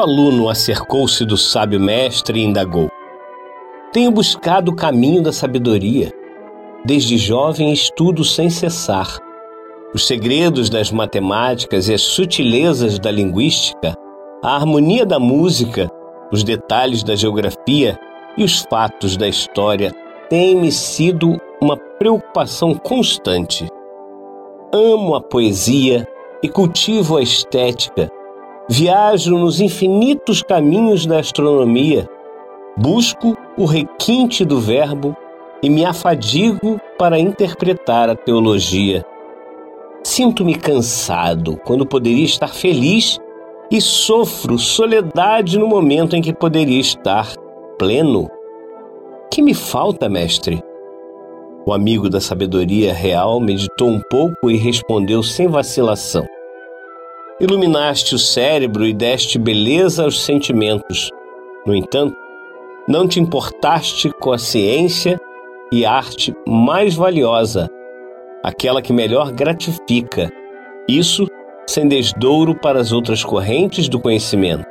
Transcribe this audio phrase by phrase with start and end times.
[0.00, 2.90] Aluno acercou-se do sábio mestre e indagou:
[3.92, 6.12] Tenho buscado o caminho da sabedoria.
[6.84, 9.18] Desde jovem estudo sem cessar.
[9.94, 13.94] Os segredos das matemáticas e as sutilezas da linguística,
[14.42, 15.90] a harmonia da música,
[16.32, 17.98] os detalhes da geografia
[18.36, 19.92] e os fatos da história
[20.30, 23.68] têm-me sido uma preocupação constante.
[24.72, 26.06] Amo a poesia
[26.42, 28.10] e cultivo a estética
[28.72, 32.08] Viajo nos infinitos caminhos da astronomia,
[32.76, 35.16] busco o requinte do Verbo
[35.60, 39.04] e me afadigo para interpretar a teologia.
[40.04, 43.18] Sinto-me cansado quando poderia estar feliz
[43.72, 47.34] e sofro soledade no momento em que poderia estar
[47.76, 48.30] pleno.
[49.32, 50.62] Que me falta, mestre?
[51.66, 56.24] O amigo da sabedoria real meditou um pouco e respondeu sem vacilação.
[57.40, 61.08] Iluminaste o cérebro e deste beleza aos sentimentos.
[61.64, 62.14] No entanto,
[62.86, 65.18] não te importaste com a ciência
[65.72, 67.70] e arte mais valiosa,
[68.42, 70.30] aquela que melhor gratifica.
[70.86, 71.26] Isso
[71.66, 74.66] sem desdouro para as outras correntes do conhecimento.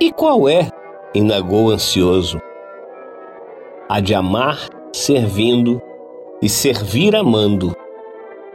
[0.00, 0.70] E qual é?
[1.12, 2.40] indagou ansioso.
[3.88, 5.82] A de amar servindo
[6.40, 7.74] e servir amando,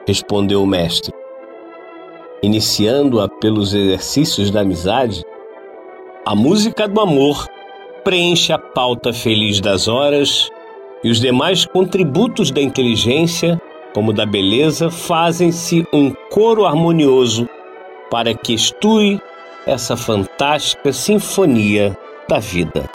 [0.07, 1.16] respondeu o mestre
[2.41, 5.23] iniciando-a pelos exercícios da amizade,
[6.25, 7.47] a música do amor
[8.03, 10.49] preenche a pauta feliz das horas
[11.03, 13.61] e os demais contributos da inteligência,
[13.93, 17.47] como da beleza, fazem-se um coro harmonioso
[18.09, 19.19] para que estue
[19.65, 21.97] essa fantástica sinfonia
[22.27, 22.89] da vida.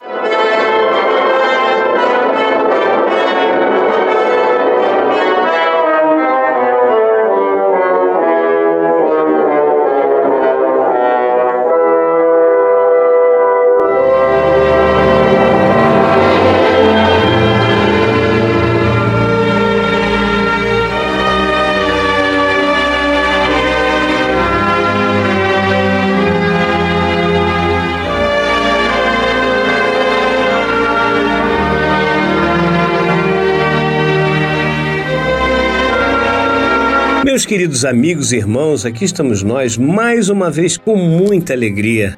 [37.43, 42.17] Meus queridos amigos e irmãos, aqui estamos nós mais uma vez com muita alegria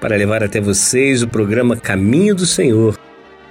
[0.00, 2.98] para levar até vocês o programa Caminho do Senhor,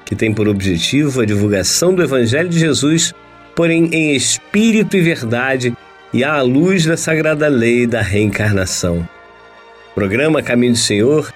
[0.03, 3.13] que tem por objetivo a divulgação do Evangelho de Jesus,
[3.55, 5.73] porém em espírito e verdade
[6.11, 9.07] e à luz da sagrada lei da reencarnação.
[9.95, 11.33] programa Caminho do Senhor,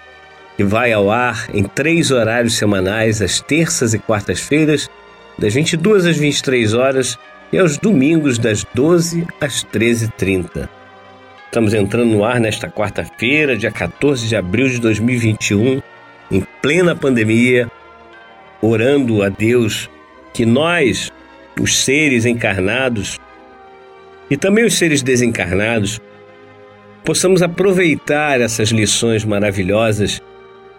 [0.58, 4.90] que vai ao ar em três horários semanais, às terças e quartas-feiras,
[5.40, 7.18] das 22 às 23 horas
[7.52, 10.68] e aos domingos das 12 às 13h30.
[11.46, 15.82] Estamos entrando no ar nesta quarta-feira, dia 14 de abril de 2021,
[16.30, 17.72] em plena pandemia,
[18.62, 19.90] orando a Deus
[20.34, 21.12] que nós,
[21.60, 23.18] os seres encarnados
[24.30, 26.02] e também os seres desencarnados,
[27.04, 30.22] possamos aproveitar essas lições maravilhosas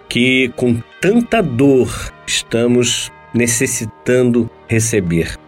[0.07, 5.48] que, com tanta dor, estamos necessitando receber.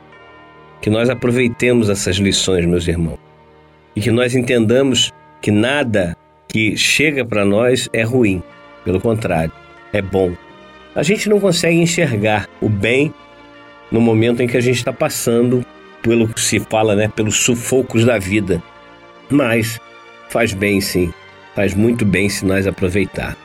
[0.81, 3.19] Que nós aproveitemos essas lições, meus irmãos,
[3.95, 6.17] e que nós entendamos que nada
[6.49, 8.43] que chega para nós é ruim,
[8.85, 9.53] pelo contrário,
[9.93, 10.33] é bom.
[10.95, 13.13] A gente não consegue enxergar o bem
[13.91, 15.65] no momento em que a gente está passando
[16.03, 18.63] pelo que se fala, né, pelos sufocos da vida.
[19.29, 19.79] Mas
[20.29, 21.13] faz bem sim,
[21.55, 23.37] faz muito bem se nós aproveitar.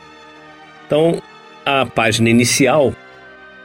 [0.86, 1.20] Então,
[1.64, 2.94] a página inicial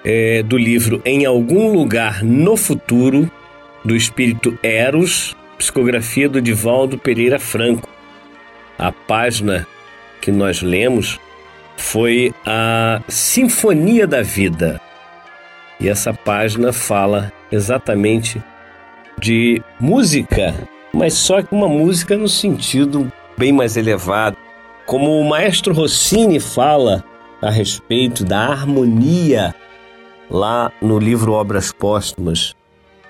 [0.04, 3.32] é do livro Em Algum Lugar no Futuro,
[3.84, 7.90] do espírito Eros, psicografia do Divaldo Pereira Franco.
[8.78, 9.68] A página
[10.22, 11.20] que nós lemos
[11.78, 14.80] foi a Sinfonia da Vida.
[15.80, 18.42] E essa página fala exatamente
[19.20, 20.54] de música,
[20.94, 24.38] mas só que uma música no sentido bem mais elevado.
[24.86, 27.04] Como o maestro Rossini fala
[27.42, 29.56] a respeito da harmonia
[30.30, 32.56] lá no livro Obras Póstumas.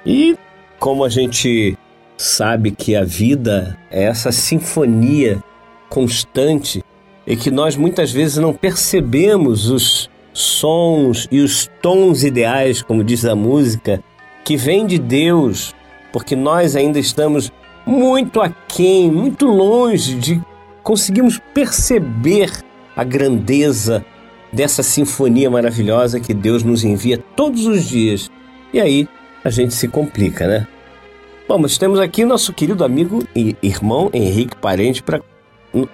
[0.05, 0.37] E
[0.81, 1.77] como a gente
[2.17, 5.41] sabe que a vida é essa sinfonia
[5.87, 6.83] constante
[7.25, 13.25] e que nós muitas vezes não percebemos os sons e os tons ideais, como diz
[13.25, 14.03] a música,
[14.43, 15.75] que vêm de Deus,
[16.11, 17.51] porque nós ainda estamos
[17.85, 20.41] muito aquém, muito longe de
[20.81, 22.51] conseguirmos perceber
[22.95, 24.03] a grandeza
[24.51, 28.31] dessa sinfonia maravilhosa que Deus nos envia todos os dias.
[28.73, 29.07] E aí
[29.43, 30.67] a gente se complica, né?
[31.47, 35.21] Bom, mas temos aqui nosso querido amigo e irmão Henrique Parente para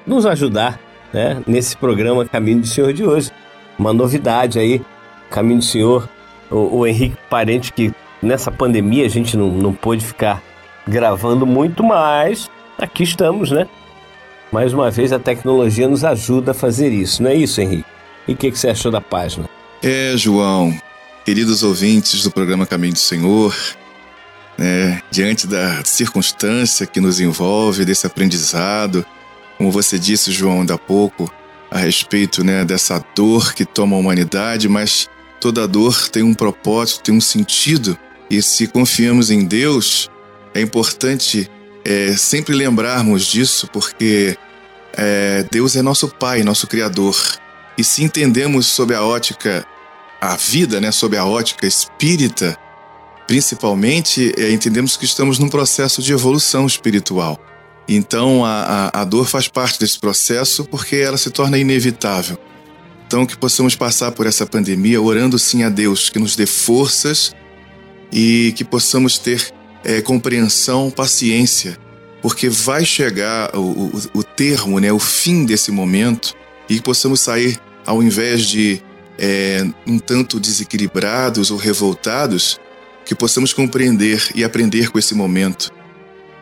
[0.05, 0.79] nos ajudar
[1.13, 3.31] né, nesse programa Caminho do Senhor de hoje.
[3.77, 4.81] Uma novidade aí,
[5.29, 6.07] Caminho do Senhor,
[6.51, 7.91] o, o Henrique Parente, que
[8.21, 10.43] nessa pandemia a gente não, não pôde ficar
[10.87, 13.67] gravando muito, mas aqui estamos, né?
[14.51, 17.85] Mais uma vez a tecnologia nos ajuda a fazer isso, não é isso, Henrique?
[18.27, 19.49] E o que, que você achou da página?
[19.83, 20.73] É, João,
[21.27, 23.53] queridos ouvintes do programa Caminho do Senhor,
[24.57, 29.05] né, diante da circunstância que nos envolve, desse aprendizado,
[29.57, 31.29] como você disse, João, ainda há pouco,
[31.69, 37.03] a respeito né, dessa dor que toma a humanidade, mas toda dor tem um propósito,
[37.03, 37.97] tem um sentido,
[38.29, 40.09] e se confiamos em Deus,
[40.53, 41.51] é importante
[41.83, 44.37] é, sempre lembrarmos disso, porque
[44.93, 47.17] é, Deus é nosso Pai, nosso Criador.
[47.77, 49.67] E se entendemos sob a ótica,
[50.19, 52.57] a vida, né, sob a ótica espírita,
[53.27, 57.39] principalmente, é, entendemos que estamos num processo de evolução espiritual.
[57.87, 62.37] Então, a, a, a dor faz parte desse processo porque ela se torna inevitável.
[63.05, 67.33] Então, que possamos passar por essa pandemia orando sim a Deus que nos dê forças
[68.11, 69.53] e que possamos ter
[69.83, 71.77] é, compreensão, paciência,
[72.21, 76.35] porque vai chegar o, o, o termo, né, o fim desse momento
[76.69, 78.81] e que possamos sair ao invés de
[79.17, 82.59] é, um tanto desequilibrados ou revoltados,
[83.05, 85.71] que possamos compreender e aprender com esse momento,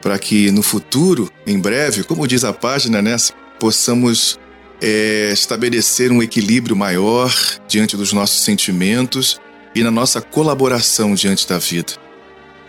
[0.02, 3.16] para que no futuro, em breve, como diz a página, né,
[3.60, 4.40] possamos
[4.82, 7.34] é, estabelecer um equilíbrio maior
[7.68, 9.40] diante dos nossos sentimentos
[9.76, 11.94] e na nossa colaboração diante da vida.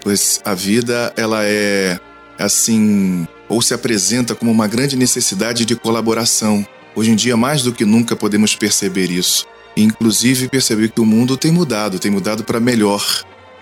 [0.02, 1.99] Pois a vida, ela é
[2.38, 6.67] assim, ou se apresenta como uma grande necessidade de colaboração,
[6.97, 9.47] Hoje em dia, mais do que nunca, podemos perceber isso.
[9.76, 13.04] Inclusive, perceber que o mundo tem mudado, tem mudado para melhor.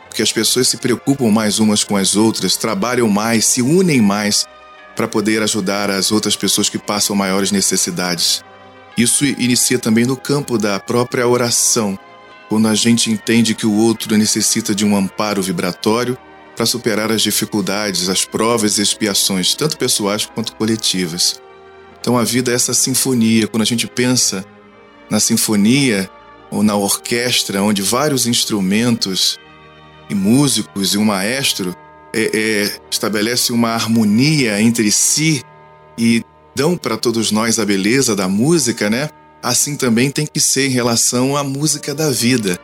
[0.09, 4.47] Porque as pessoas se preocupam mais umas com as outras, trabalham mais, se unem mais
[4.94, 8.44] para poder ajudar as outras pessoas que passam maiores necessidades.
[8.97, 11.99] Isso inicia também no campo da própria oração,
[12.49, 16.16] quando a gente entende que o outro necessita de um amparo vibratório
[16.54, 21.40] para superar as dificuldades, as provas e expiações, tanto pessoais quanto coletivas.
[22.00, 23.49] Então a vida é essa sinfonia.
[23.49, 24.44] Quando a gente pensa
[25.14, 26.11] na sinfonia
[26.50, 29.38] ou na orquestra, onde vários instrumentos
[30.11, 31.75] e músicos e um maestro
[32.12, 35.40] é, é, estabelece uma harmonia entre si
[35.97, 36.23] e
[36.54, 39.09] dão para todos nós a beleza da música, né?
[39.40, 42.59] Assim também tem que ser em relação à música da vida.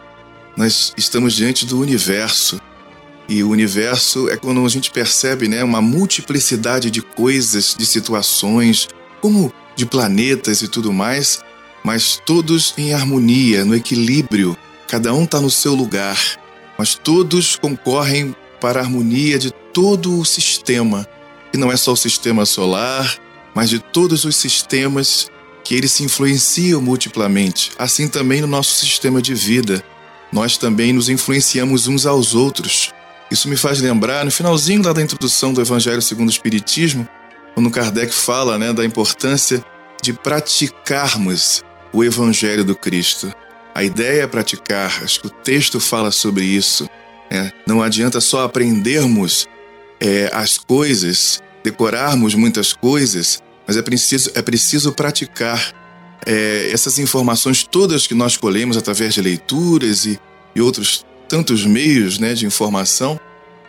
[0.57, 2.61] Nós estamos diante do universo.
[3.29, 8.89] E o universo é quando a gente percebe né, uma multiplicidade de coisas, de situações,
[9.21, 11.41] como de planetas e tudo mais,
[11.85, 14.57] mas todos em harmonia, no equilíbrio.
[14.87, 16.19] Cada um está no seu lugar,
[16.79, 21.07] mas todos concorrem para a harmonia de todo o sistema.
[21.53, 23.17] E não é só o sistema solar,
[23.55, 25.29] mas de todos os sistemas
[25.65, 27.73] que eles se influenciam multiplamente.
[27.79, 29.83] Assim também no nosso sistema de vida.
[30.33, 32.93] Nós também nos influenciamos uns aos outros.
[33.31, 37.09] Isso me faz lembrar, no finalzinho da introdução do Evangelho segundo o Espiritismo,
[37.55, 39.65] quando Kardec fala né, da importância
[40.03, 43.33] de praticarmos o Evangelho do Cristo.
[43.75, 46.89] A ideia é praticar, acho que o texto fala sobre isso.
[47.31, 47.53] Né?
[47.67, 49.47] Não adianta só aprendermos
[50.01, 55.73] é, as coisas, decorarmos muitas coisas, mas é preciso, é preciso praticar
[56.27, 60.19] é, essas informações todas que nós colhemos através de leituras e,
[60.55, 63.19] e outros tantos meios né, de informação,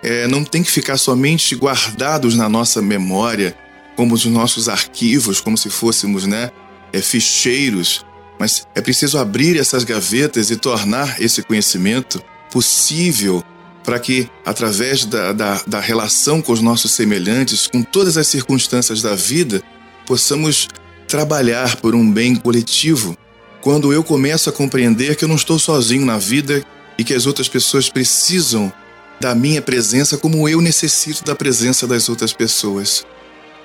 [0.01, 3.55] é, não tem que ficar somente guardados na nossa memória,
[3.95, 6.49] como os nossos arquivos, como se fôssemos né,
[6.91, 8.03] é, ficheiros,
[8.41, 12.19] mas é preciso abrir essas gavetas e tornar esse conhecimento
[12.51, 13.43] possível
[13.83, 18.99] para que, através da, da, da relação com os nossos semelhantes, com todas as circunstâncias
[18.99, 19.61] da vida,
[20.07, 20.67] possamos
[21.07, 23.15] trabalhar por um bem coletivo.
[23.61, 26.65] Quando eu começo a compreender que eu não estou sozinho na vida
[26.97, 28.73] e que as outras pessoas precisam
[29.19, 33.05] da minha presença como eu necessito da presença das outras pessoas.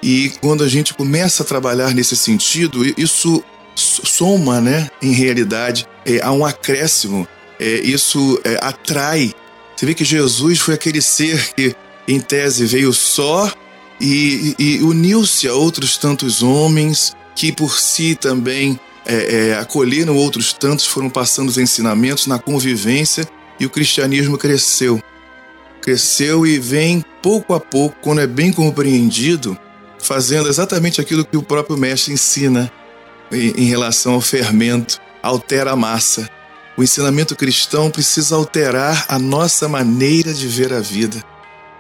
[0.03, 3.43] E quando a gente começa a trabalhar nesse sentido, isso
[3.77, 7.29] soma, né, em realidade, é, a um acréscimo.
[7.61, 9.33] É, isso é, atrai.
[9.77, 11.75] Você vê que Jesus foi aquele ser que,
[12.09, 13.53] em tese, veio só
[14.01, 20.17] e, e, e uniu-se a outros tantos homens que por si também é, é, acolheram
[20.17, 23.27] outros tantos, foram passando os ensinamentos na convivência
[23.61, 25.01] e o cristianismo cresceu.
[25.81, 29.57] Cresceu e vem pouco a pouco, quando é bem compreendido,
[29.99, 32.73] fazendo exatamente aquilo que o próprio mestre ensina
[33.33, 36.29] em, relação ao fermento, altera a massa.
[36.77, 41.23] O ensinamento cristão precisa alterar a nossa maneira de ver a vida,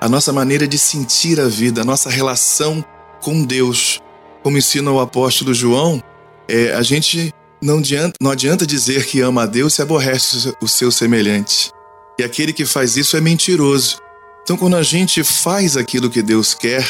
[0.00, 2.84] a nossa maneira de sentir a vida, a nossa relação
[3.20, 4.00] com Deus
[4.46, 6.00] como ensina o apóstolo João,
[6.48, 10.68] é, a gente não adianta, não adianta dizer que ama a Deus se aborrece o
[10.68, 11.72] seu semelhante.
[12.16, 13.98] E aquele que faz isso é mentiroso.
[14.44, 16.86] Então, quando a gente faz aquilo que Deus quer,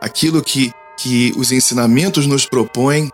[0.00, 3.10] aquilo que, que os ensinamentos nos propõem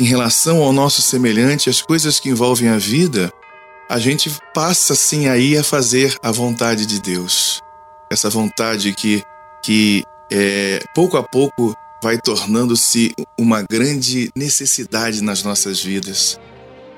[0.00, 3.32] em relação ao nosso semelhante, as coisas que envolvem a vida,
[3.88, 7.60] a gente passa sim aí a fazer a vontade de Deus.
[8.10, 9.22] Essa vontade que,
[9.62, 16.40] que é, pouco a pouco vai tornando-se uma grande necessidade nas nossas vidas.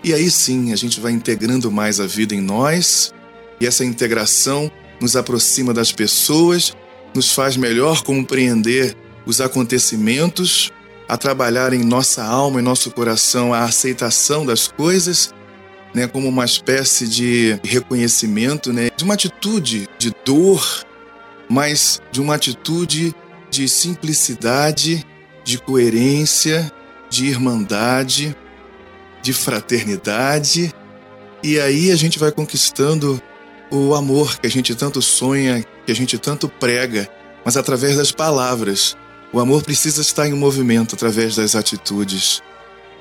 [0.03, 3.13] E aí sim, a gente vai integrando mais a vida em nós,
[3.61, 4.71] e essa integração
[5.01, 6.75] nos aproxima das pessoas,
[7.15, 8.97] nos faz melhor compreender
[9.27, 10.71] os acontecimentos,
[11.09, 15.35] a trabalhar em nossa alma e nosso coração a aceitação das coisas,
[15.95, 20.85] né, como uma espécie de reconhecimento, né, de uma atitude de dor,
[21.49, 23.15] mas de uma atitude
[23.51, 25.07] de simplicidade,
[25.45, 26.73] de coerência,
[27.09, 28.35] de irmandade,
[29.23, 30.75] de fraternidade.
[31.43, 33.23] E aí a gente vai conquistando
[33.71, 37.09] o amor que a gente tanto sonha, que a gente tanto prega,
[37.45, 38.97] mas através das palavras.
[39.35, 42.41] O amor precisa estar em movimento através das atitudes.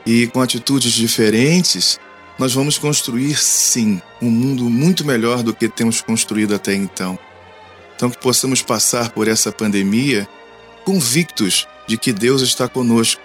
[0.04, 2.00] E com atitudes diferentes,
[2.40, 7.20] nós vamos construir, sim, um mundo muito melhor do que temos construído até então.
[7.96, 10.28] Então, que possamos passar por essa pandemia
[10.84, 13.22] convictos de que Deus está conosco.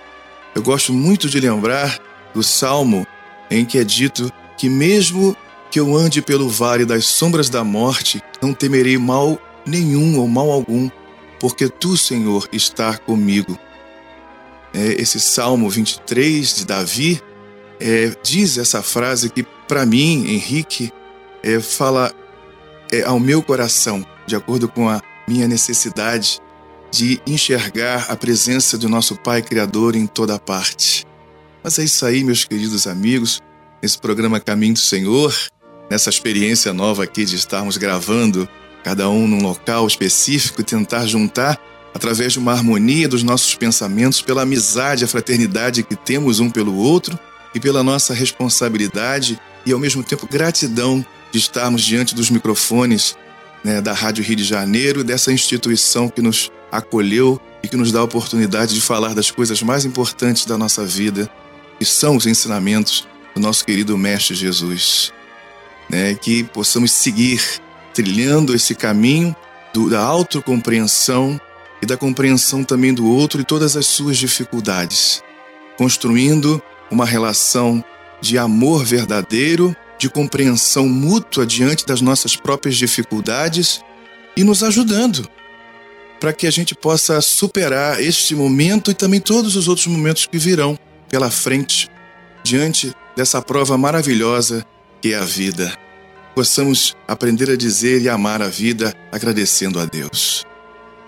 [0.54, 1.98] Eu gosto muito de lembrar
[2.34, 3.06] do salmo
[3.50, 5.34] em que é dito que, mesmo
[5.70, 10.50] que eu ande pelo vale das sombras da morte, não temerei mal nenhum ou mal
[10.50, 10.90] algum,
[11.40, 13.58] porque tu, Senhor, está comigo.
[14.74, 17.22] É, esse Salmo 23 de Davi
[17.80, 20.92] é, diz essa frase que, para mim, Henrique,
[21.42, 22.12] é, fala
[22.92, 26.40] é, ao meu coração, de acordo com a minha necessidade
[26.90, 31.06] de enxergar a presença do nosso Pai Criador em toda parte.
[31.62, 33.40] Mas é isso aí, meus queridos amigos,
[33.82, 35.34] nesse programa Caminho do Senhor,
[35.90, 38.48] nessa experiência nova aqui de estarmos gravando,
[38.82, 41.58] cada um num local específico, tentar juntar,
[41.94, 46.74] através de uma harmonia dos nossos pensamentos, pela amizade, a fraternidade que temos um pelo
[46.74, 47.18] outro
[47.54, 53.16] e pela nossa responsabilidade e, ao mesmo tempo, gratidão de estarmos diante dos microfones
[53.64, 58.00] né, da Rádio Rio de Janeiro, dessa instituição que nos acolheu e que nos dá
[58.00, 61.28] a oportunidade de falar das coisas mais importantes da nossa vida,
[61.78, 65.12] que são os ensinamentos do nosso querido Mestre Jesus.
[65.90, 67.62] Né, que possamos seguir
[67.98, 69.34] trilhando esse caminho
[69.74, 71.40] do, da autocompreensão
[71.82, 75.20] e da compreensão também do outro e todas as suas dificuldades,
[75.76, 76.62] construindo
[76.92, 77.82] uma relação
[78.20, 83.82] de amor verdadeiro, de compreensão mútua diante das nossas próprias dificuldades
[84.36, 85.28] e nos ajudando
[86.20, 90.38] para que a gente possa superar este momento e também todos os outros momentos que
[90.38, 90.78] virão
[91.08, 91.88] pela frente,
[92.44, 94.64] diante dessa prova maravilhosa
[95.00, 95.87] que é a vida.
[96.38, 100.46] Possamos aprender a dizer e amar a vida agradecendo a Deus.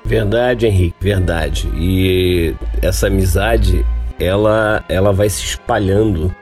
[0.04, 1.68] Verdade, Henrique, verdade.
[1.76, 3.86] E essa amizade,
[4.18, 6.34] ela, ela vai se espalhando.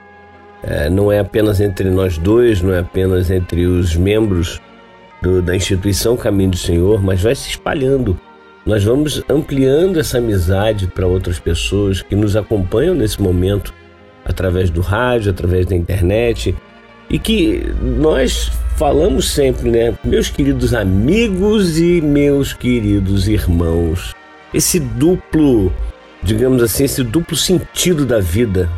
[0.63, 4.59] É, não é apenas entre nós dois, não é apenas entre os membros
[5.21, 8.19] do, da instituição Caminho do Senhor, mas vai se espalhando.
[8.65, 13.71] Nós vamos ampliando essa amizade para outras pessoas que nos acompanham nesse momento
[14.25, 16.55] através do rádio, através da internet
[17.09, 19.97] e que nós falamos sempre, né?
[20.03, 24.15] Meus queridos amigos e meus queridos irmãos,
[24.53, 25.73] esse duplo,
[26.21, 28.69] digamos assim, esse duplo sentido da vida.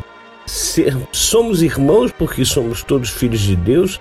[0.46, 4.00] Ser, somos irmãos porque somos todos filhos de Deus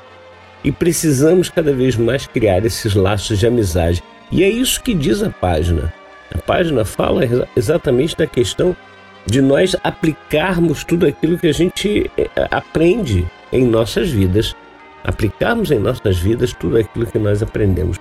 [0.63, 4.03] e precisamos cada vez mais criar esses laços de amizade.
[4.31, 5.93] E é isso que diz a página.
[6.33, 7.21] A página fala
[7.55, 8.75] exatamente da questão
[9.25, 14.55] de nós aplicarmos tudo aquilo que a gente eh, aprende em nossas vidas,
[15.03, 17.97] aplicarmos em nossas vidas tudo aquilo que nós aprendemos.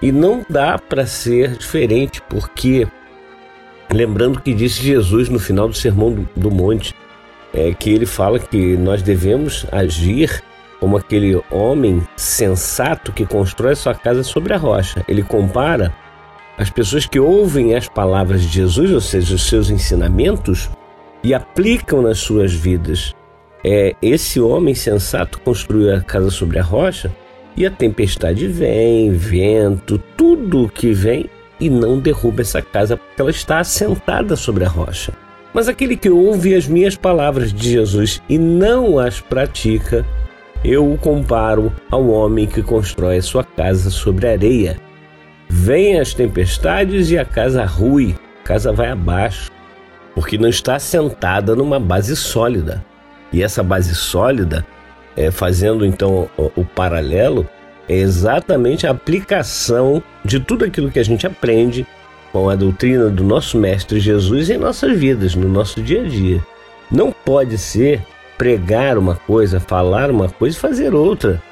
[0.00, 2.86] E não dá para ser diferente, porque,
[3.90, 6.94] lembrando que disse Jesus no final do Sermão do, do Monte,
[7.54, 10.42] é que ele fala que nós devemos agir
[10.78, 15.02] como aquele homem sensato que constrói sua casa sobre a rocha.
[15.08, 15.92] Ele compara
[16.56, 20.70] as pessoas que ouvem as palavras de Jesus, ou seja, os seus ensinamentos,
[21.22, 23.14] e aplicam nas suas vidas.
[23.64, 27.12] É, esse homem sensato construiu a casa sobre a rocha
[27.56, 33.30] e a tempestade vem, vento, tudo que vem e não derruba essa casa porque ela
[33.30, 35.12] está assentada sobre a rocha.
[35.52, 40.06] Mas aquele que ouve as minhas palavras de Jesus e não as pratica,
[40.62, 44.76] eu o comparo ao homem que constrói a sua casa sobre areia.
[45.48, 49.50] Vêm as tempestades e a casa rui, a casa vai abaixo,
[50.14, 52.84] porque não está assentada numa base sólida.
[53.32, 54.66] E essa base sólida,
[55.16, 57.48] é, fazendo então o, o paralelo,
[57.88, 61.86] é exatamente a aplicação de tudo aquilo que a gente aprende
[62.32, 66.44] com a doutrina do nosso Mestre Jesus em nossas vidas, no nosso dia a dia.
[66.90, 68.02] Não pode ser
[68.36, 71.42] pregar uma coisa, falar uma coisa e fazer outra.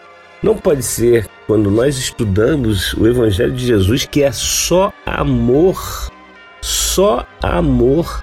[0.45, 6.13] Não pode ser quando nós estudamos o Evangelho de Jesus que é só amor,
[6.61, 8.23] só amor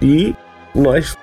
[0.00, 0.32] e
[0.72, 1.18] nós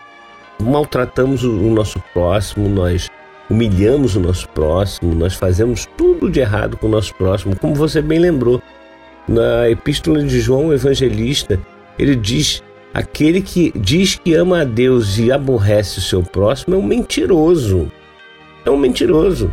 [0.62, 3.10] maltratamos o nosso próximo, nós
[3.50, 8.02] humilhamos o nosso próximo, nós fazemos tudo de errado com o nosso próximo, como você
[8.02, 8.62] bem lembrou.
[9.30, 11.58] Na epístola de João, o evangelista,
[11.98, 12.62] ele diz
[12.94, 17.90] Aquele que diz que ama a Deus e aborrece o seu próximo é um mentiroso.
[18.66, 19.50] É um mentiroso.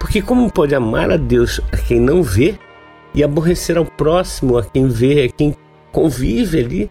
[0.00, 2.58] Porque como pode amar a Deus a quem não vê
[3.14, 5.54] e aborrecer ao próximo a quem vê, a quem
[5.92, 6.90] convive ali?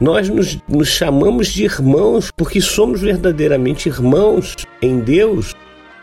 [0.00, 5.56] Nós nos, nos chamamos de irmãos porque somos verdadeiramente irmãos em Deus,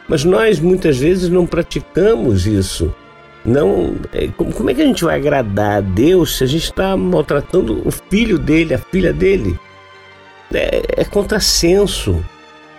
[0.10, 2.94] mas nós muitas vezes não praticamos isso.
[3.46, 6.98] Não, é, como é que a gente vai agradar a Deus se a gente está
[6.98, 9.58] maltratando o filho dele, a filha dele?
[10.54, 12.24] É, é contrassenso.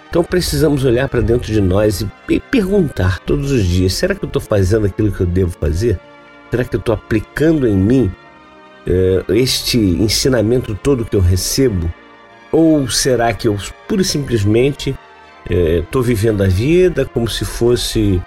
[0.09, 4.29] Então precisamos olhar para dentro de nós e, perguntar todos os dias: será que eu
[4.29, 5.99] estou fazendo aquilo que eu devo fazer?
[6.51, 8.13] Será que eu estou aplicando em mim
[8.87, 11.93] é, este ensinamento todo que eu recebo?
[12.53, 13.57] Ou será que eu
[13.89, 14.97] pura e simplesmente
[15.49, 18.23] estou é, vivendo a vida como se fosse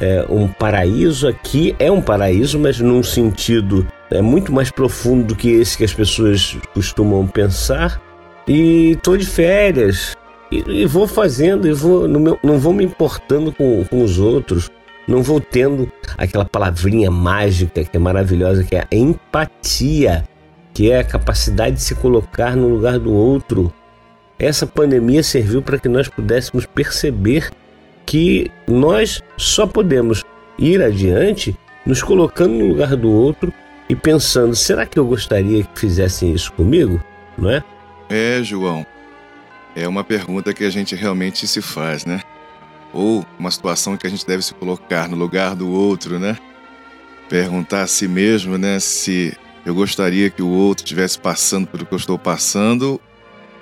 [0.00, 5.36] é, um paraíso aqui é um paraíso, mas num sentido é muito mais profundo do
[5.36, 8.00] que esse que as pessoas costumam pensar.
[8.46, 10.16] E tô de férias
[10.52, 14.70] e, e vou fazendo, e vou, meu, não vou me importando com, com os outros,
[15.08, 20.24] não vou tendo aquela palavrinha mágica que é maravilhosa, que é a empatia,
[20.74, 23.72] que é a capacidade de se colocar no lugar do outro.
[24.38, 27.50] Essa pandemia serviu para que nós pudéssemos perceber
[28.04, 30.22] que nós só podemos
[30.58, 33.52] ir adiante nos colocando no lugar do outro
[33.88, 37.02] e pensando: será que eu gostaria que fizessem isso comigo?
[37.36, 37.62] Não é?
[38.08, 38.86] É, João.
[39.74, 42.20] É uma pergunta que a gente realmente se faz, né?
[42.92, 46.36] Ou uma situação que a gente deve se colocar no lugar do outro, né?
[47.28, 51.94] Perguntar a si mesmo, né, se eu gostaria que o outro estivesse passando pelo que
[51.94, 53.00] eu estou passando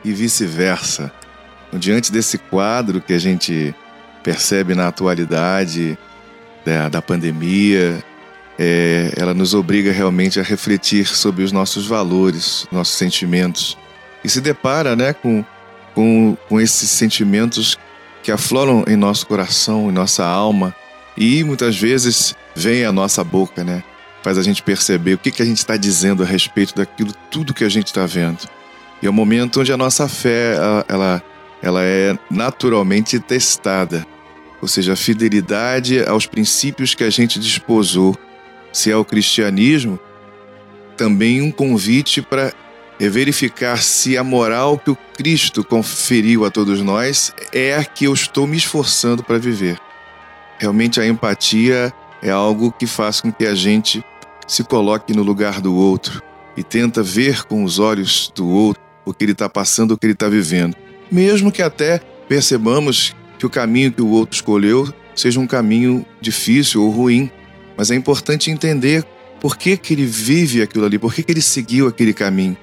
[0.05, 1.13] e vice-versa.
[1.73, 3.73] Diante desse quadro que a gente
[4.25, 5.97] percebe na atualidade
[6.65, 8.03] da, da pandemia,
[8.59, 13.79] é, ela nos obriga realmente a refletir sobre os nossos valores, nossos sentimentos.
[14.25, 15.45] E se depara né, com,
[15.95, 17.79] com, com esses sentimentos
[18.23, 20.75] que afloram em nosso coração, em nossa alma,
[21.17, 23.83] e muitas vezes vem à nossa boca, né?
[24.23, 27.55] Faz a gente perceber o que, que a gente está dizendo a respeito daquilo, tudo
[27.55, 28.49] que a gente está vendo.
[29.03, 31.23] E é o momento onde a nossa fé, ela,
[31.63, 34.07] ela é naturalmente testada,
[34.61, 38.17] ou seja, a fidelidade aos princípios que a gente desposou.
[38.73, 39.99] Se é o cristianismo,
[40.97, 42.53] também um convite para
[43.09, 48.13] verificar se a moral que o Cristo conferiu a todos nós é a que eu
[48.13, 49.79] estou me esforçando para viver.
[50.59, 54.05] Realmente a empatia é algo que faz com que a gente
[54.47, 56.23] se coloque no lugar do outro
[56.57, 60.07] e tenta ver com os olhos do outro o que ele está passando, o que
[60.07, 60.77] ele está vivendo.
[61.11, 66.83] Mesmo que até percebamos que o caminho que o outro escolheu seja um caminho difícil
[66.83, 67.31] ou ruim,
[67.77, 69.05] mas é importante entender
[69.41, 72.57] por que, que ele vive aquilo ali, por que, que ele seguiu aquele caminho.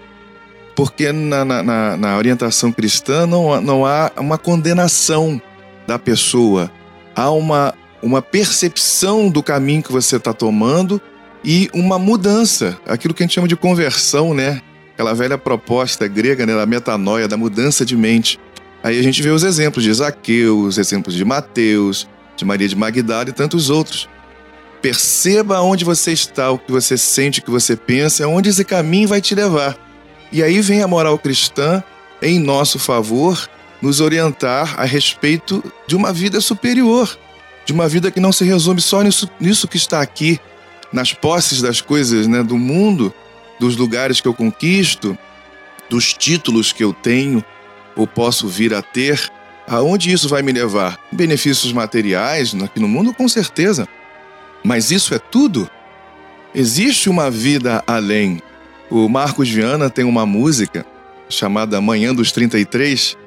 [0.78, 5.42] Porque na, na, na orientação cristã não, não há uma condenação
[5.88, 6.72] da pessoa,
[7.16, 11.02] há uma, uma percepção do caminho que você está tomando
[11.44, 14.62] e uma mudança, aquilo que a gente chama de conversão, né?
[14.94, 18.40] Aquela velha proposta grega, né, da metanoia, da mudança de mente.
[18.84, 22.76] Aí a gente vê os exemplos de Zaqueu, os exemplos de Mateus, de Maria de
[22.76, 24.08] Magdala e tantos outros.
[24.80, 29.08] Perceba onde você está, o que você sente, o que você pensa, aonde esse caminho
[29.08, 29.87] vai te levar.
[30.32, 31.84] E aí vem a moral cristã
[32.22, 33.50] em nosso favor,
[33.82, 37.18] nos orientar a respeito de uma vida superior,
[37.66, 40.40] de uma vida que não se resume só nisso, nisso que está aqui,
[40.92, 43.14] nas posses das coisas né, do mundo,
[43.60, 45.18] dos lugares que eu conquisto,
[45.90, 47.44] dos títulos que eu tenho
[47.96, 49.32] ou posso vir a ter,
[49.68, 51.00] aonde isso vai me levar?
[51.12, 53.88] Benefícios materiais aqui no mundo, com certeza.
[54.64, 55.70] Mas isso é tudo?
[56.54, 58.42] Existe uma vida além.
[58.90, 60.86] O Marcos Viana tem uma música
[61.30, 63.18] chamada Manhã dos 33.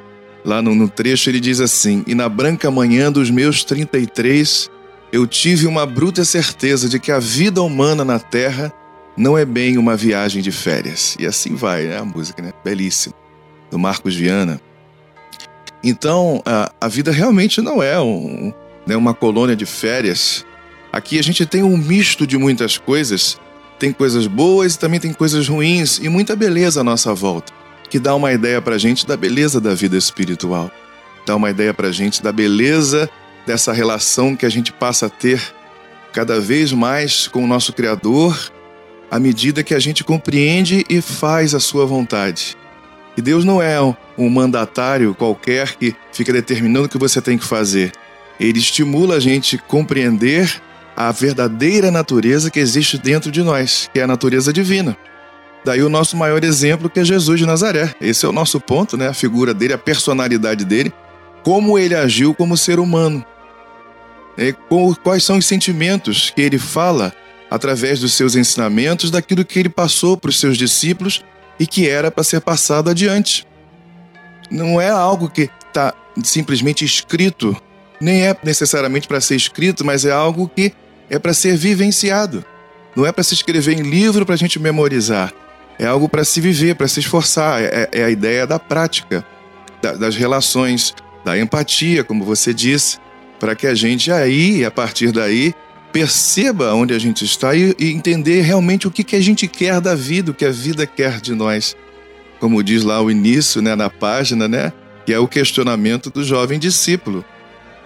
[0.45, 4.71] Lá no, no trecho ele diz assim: E na branca manhã dos meus 33,
[5.13, 8.73] eu tive uma bruta certeza de que a vida humana na Terra
[9.17, 11.17] não é bem uma viagem de férias.
[11.19, 11.99] E assim vai, né?
[11.99, 12.53] A música, né?
[12.65, 13.15] Belíssima.
[13.71, 14.61] Do Marcos Viana.
[15.83, 18.53] Então, a, a vida realmente não é um,
[18.87, 20.45] né, uma colônia de férias.
[20.93, 23.39] Aqui a gente tem um misto de muitas coisas.
[23.81, 27.51] Tem coisas boas e também tem coisas ruins e muita beleza à nossa volta,
[27.89, 30.71] que dá uma ideia pra gente da beleza da vida espiritual.
[31.25, 33.09] Dá uma ideia pra gente da beleza
[33.47, 35.41] dessa relação que a gente passa a ter
[36.13, 38.53] cada vez mais com o nosso Criador,
[39.11, 42.59] à medida que a gente compreende e faz a sua vontade.
[43.17, 47.47] E Deus não é um mandatário qualquer que fica determinando o que você tem que
[47.47, 47.93] fazer.
[48.39, 50.61] Ele estimula a gente a compreender
[50.97, 54.97] a verdadeira natureza que existe dentro de nós, que é a natureza divina.
[55.65, 57.95] Daí o nosso maior exemplo que é Jesus de Nazaré.
[58.01, 59.09] Esse é o nosso ponto, né?
[59.09, 60.93] A figura dele, a personalidade dele,
[61.43, 63.25] como ele agiu como ser humano.
[64.39, 64.55] É,
[65.03, 67.13] quais são os sentimentos que ele fala
[67.51, 71.23] através dos seus ensinamentos, daquilo que ele passou para os seus discípulos
[71.59, 73.47] e que era para ser passado adiante.
[74.51, 77.57] Não é algo que está simplesmente escrito,
[78.01, 80.73] nem é necessariamente para ser escrito, mas é algo que
[81.09, 82.45] é para ser vivenciado.
[82.97, 85.33] Não é para se escrever em livro para a gente memorizar.
[85.79, 87.63] É algo para se viver, para se esforçar.
[87.63, 89.25] É, é, a ideia da prática,
[89.81, 92.99] da, das relações, da empatia, como você disse,
[93.39, 95.55] para que a gente aí, a partir daí,
[95.93, 99.81] perceba onde a gente está e, e entender realmente o que, que a gente quer
[99.81, 101.77] da vida, o que a vida quer de nós.
[102.39, 104.73] Como diz lá o início, né, na página, né,
[105.05, 107.25] que é o questionamento do jovem discípulo.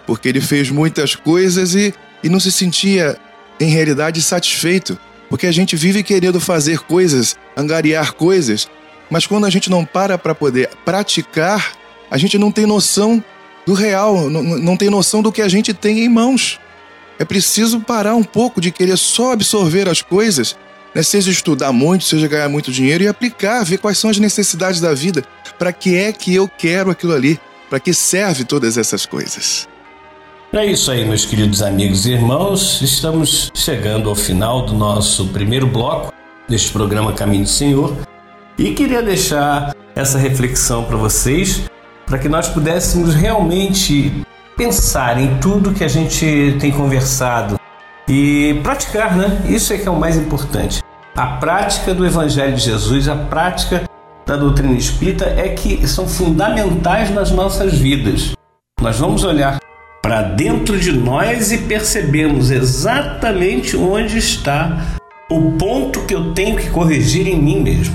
[0.07, 3.17] Porque ele fez muitas coisas e, e não se sentia,
[3.59, 4.99] em realidade, satisfeito.
[5.29, 8.69] Porque a gente vive querendo fazer coisas, angariar coisas,
[9.11, 11.73] mas quando a gente não para para poder praticar,
[12.11, 13.23] a gente não tem noção
[13.67, 16.61] do real, não, não tem noção do que a gente tem em mãos.
[17.19, 20.57] É preciso parar um pouco de querer só absorver as coisas,
[20.95, 21.03] né?
[21.03, 24.93] seja estudar muito, seja ganhar muito dinheiro e aplicar, ver quais são as necessidades da
[24.93, 25.25] vida.
[25.59, 27.38] Para que é que eu quero aquilo ali?
[27.71, 29.69] Para que serve todas essas coisas?
[30.57, 32.81] É isso aí, meus queridos amigos e irmãos.
[32.81, 36.12] Estamos chegando ao final do nosso primeiro bloco
[36.49, 37.97] deste programa Caminho do Senhor
[38.57, 41.69] e queria deixar essa reflexão para vocês,
[42.07, 44.25] para que nós pudéssemos realmente
[44.57, 47.59] pensar em tudo que a gente tem conversado
[48.09, 49.43] e praticar, né?
[49.49, 50.81] Isso é que é o mais importante.
[51.17, 53.90] A prática do Evangelho de Jesus, a prática
[54.25, 58.35] da doutrina espírita é que são fundamentais nas nossas vidas.
[58.81, 59.59] Nós vamos olhar
[60.05, 64.99] para dentro de nós e percebemos exatamente onde está
[65.31, 67.95] o ponto que eu tenho que corrigir em mim mesmo.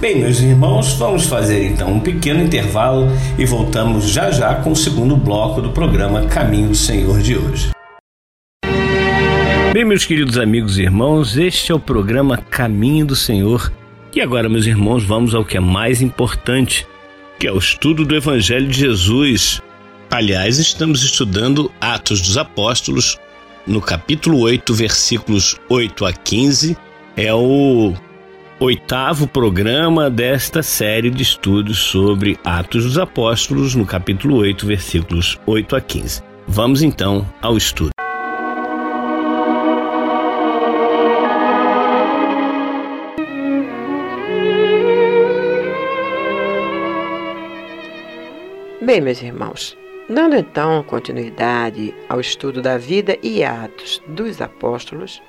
[0.00, 3.06] Bem, meus irmãos, vamos fazer então um pequeno intervalo
[3.38, 7.70] e voltamos já já com o segundo bloco do programa Caminho do Senhor de hoje.
[9.74, 13.70] Bem, meus queridos amigos e irmãos, este é o programa Caminho do Senhor.
[14.14, 16.86] E agora, meus irmãos, vamos ao que é mais importante,
[17.38, 19.60] que é o estudo do Evangelho de Jesus.
[20.12, 23.18] Aliás, estamos estudando Atos dos Apóstolos,
[23.66, 26.76] no capítulo 8, versículos 8 a 15.
[27.16, 27.94] É o
[28.60, 35.76] oitavo programa desta série de estudos sobre Atos dos Apóstolos, no capítulo 8, versículos 8
[35.76, 36.22] a 15.
[36.46, 37.92] Vamos então ao estudo.
[48.82, 49.80] Bem, meus irmãos,
[50.12, 55.22] dando então continuidade ao estudo da vida e atos dos apóstolos,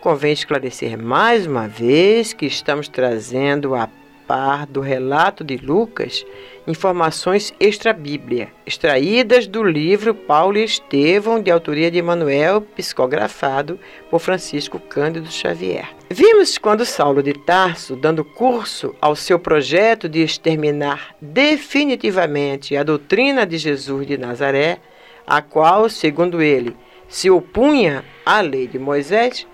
[0.00, 3.88] convém esclarecer mais uma vez que estamos trazendo a
[4.30, 6.24] par do relato de Lucas
[6.64, 13.76] informações extra-bíblia, extraídas do livro Paulo e Estevão, de autoria de Emanuel, psicografado
[14.08, 15.88] por Francisco Cândido Xavier.
[16.08, 23.44] Vimos quando Saulo de Tarso, dando curso ao seu projeto de exterminar definitivamente a doutrina
[23.44, 24.78] de Jesus de Nazaré,
[25.26, 26.76] a qual, segundo ele,
[27.08, 29.44] se opunha à lei de Moisés,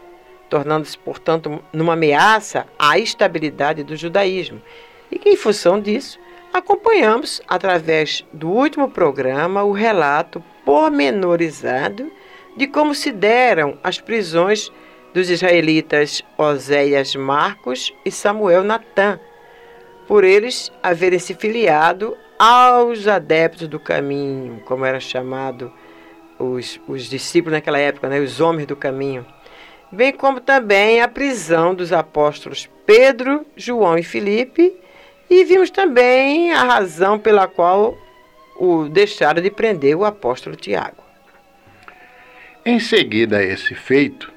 [0.48, 4.60] tornando-se, portanto, numa ameaça à estabilidade do judaísmo.
[5.10, 6.18] E que, em função disso,
[6.52, 12.10] acompanhamos, através do último programa, o relato pormenorizado
[12.56, 14.72] de como se deram as prisões
[15.12, 19.18] dos israelitas Oséias Marcos e Samuel Natã,
[20.06, 25.72] por eles haverem se filiado aos adeptos do caminho, como era chamado
[26.38, 29.26] os, os discípulos naquela época, né, os homens do caminho
[29.90, 34.74] bem como também a prisão dos apóstolos Pedro, João e Filipe,
[35.28, 37.96] e vimos também a razão pela qual
[38.58, 41.02] o deixaram de prender o apóstolo Tiago.
[42.64, 44.32] Em seguida a esse feito,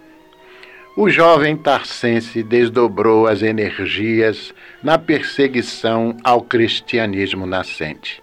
[0.95, 8.21] o jovem tarcense desdobrou as energias na perseguição ao cristianismo nascente.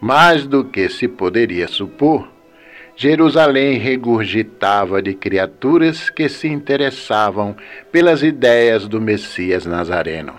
[0.00, 2.28] Mais do que se poderia supor,
[3.02, 7.56] Jerusalém regurgitava de criaturas que se interessavam
[7.90, 10.38] pelas ideias do Messias Nazareno.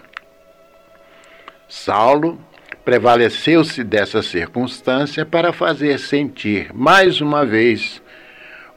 [1.68, 2.40] Saulo
[2.86, 8.00] prevaleceu-se dessa circunstância para fazer sentir mais uma vez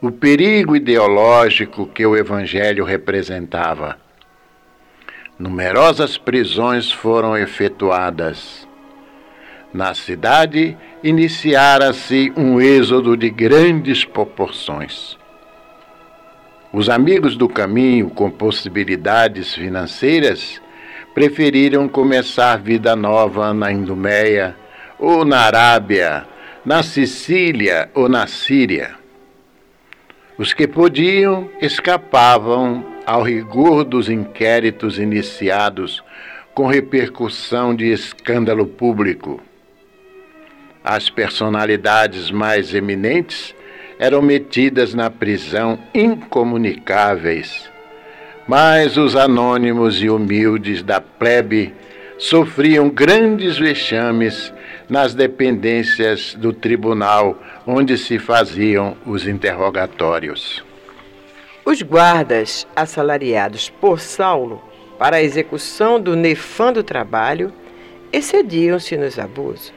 [0.01, 3.99] o perigo ideológico que o Evangelho representava.
[5.37, 8.64] Numerosas prisões foram efetuadas
[9.75, 15.17] na cidade, iniciara-se um êxodo de grandes proporções.
[16.71, 20.61] Os amigos do caminho, com possibilidades financeiras,
[21.13, 24.55] preferiram começar vida nova na Indumeia,
[24.97, 26.25] ou na Arábia,
[26.63, 28.95] na Sicília ou na Síria.
[30.37, 36.01] Os que podiam escapavam ao rigor dos inquéritos iniciados
[36.53, 39.41] com repercussão de escândalo público.
[40.87, 43.55] As personalidades mais eminentes
[43.97, 47.67] eram metidas na prisão incomunicáveis,
[48.47, 51.73] mas os anônimos e humildes da plebe
[52.19, 54.53] sofriam grandes vexames
[54.87, 60.63] nas dependências do tribunal onde se faziam os interrogatórios.
[61.65, 64.61] Os guardas assalariados por Saulo
[64.99, 67.51] para a execução do nefando trabalho
[68.13, 69.73] excediam-se nos abusos.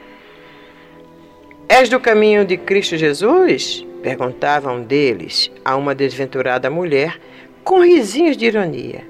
[1.71, 3.85] És do caminho de Cristo Jesus?
[4.01, 7.21] Perguntava um deles a uma desventurada mulher
[7.63, 9.07] com risinhos de ironia.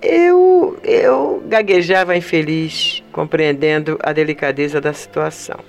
[0.00, 5.60] Eu, eu gaguejava infeliz, compreendendo a delicadeza da situação.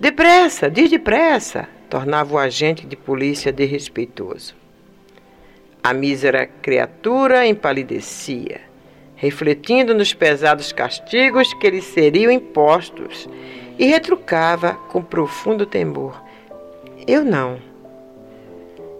[0.00, 4.52] Depressa, diz depressa, tornava o agente de polícia desrespeitoso.
[5.80, 8.62] A mísera criatura empalidecia,
[9.14, 13.28] refletindo nos pesados castigos que lhe seriam impostos
[13.82, 16.22] e retrucava com profundo temor:
[17.04, 17.58] Eu não.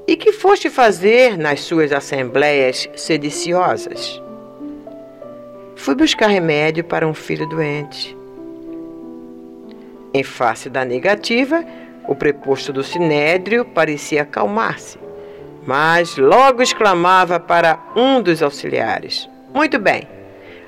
[0.09, 4.21] E que foste fazer nas suas assembleias sediciosas?
[5.77, 8.17] Fui buscar remédio para um filho doente.
[10.13, 11.65] Em face da negativa,
[12.09, 14.99] o preposto do sinédrio parecia acalmar-se,
[15.65, 20.09] mas logo exclamava para um dos auxiliares: Muito bem,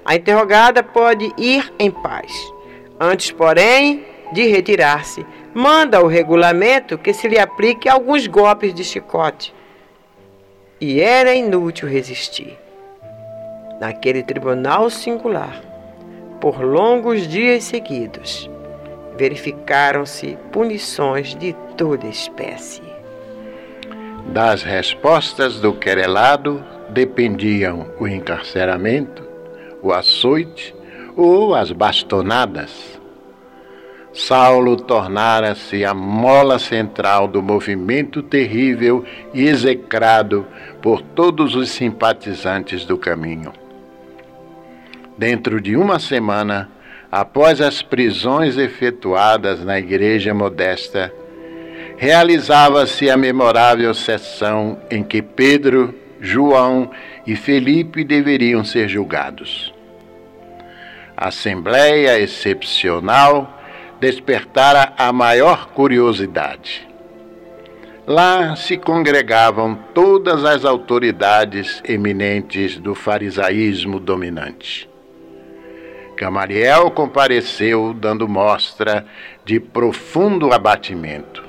[0.04, 2.53] a interrogada pode ir em paz.
[3.04, 9.54] Antes, porém, de retirar-se, manda o regulamento que se lhe aplique alguns golpes de chicote.
[10.80, 12.58] E era inútil resistir.
[13.78, 15.60] Naquele tribunal singular,
[16.40, 18.48] por longos dias seguidos,
[19.18, 22.82] verificaram-se punições de toda espécie.
[24.28, 29.22] Das respostas do querelado dependiam o encarceramento,
[29.82, 30.74] o açoite
[31.14, 32.93] ou as bastonadas.
[34.14, 40.46] Saulo tornara-se a mola central do movimento terrível e execrado
[40.80, 43.52] por todos os simpatizantes do caminho.
[45.16, 46.68] dentro de uma semana,
[47.10, 51.12] após as prisões efetuadas na igreja modesta,
[51.96, 56.90] realizava-se a memorável sessão em que Pedro, João
[57.26, 59.72] e Felipe deveriam ser julgados.
[61.16, 63.63] Assembleia excepcional
[64.04, 66.86] despertara a maior curiosidade.
[68.06, 74.86] Lá se congregavam todas as autoridades eminentes do farisaísmo dominante.
[76.18, 79.06] Gamaliel compareceu dando mostra
[79.42, 81.42] de profundo abatimento.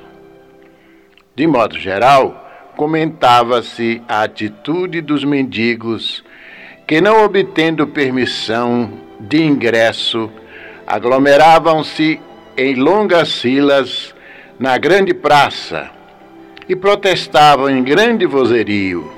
[1.36, 2.42] De modo geral,
[2.78, 6.24] comentava-se a atitude dos mendigos
[6.88, 10.32] que, não obtendo permissão de ingresso,
[10.88, 12.22] aglomeravam-se
[12.58, 14.16] em longas filas
[14.58, 15.92] na grande praça
[16.70, 19.12] e protestavam em grande vozerio.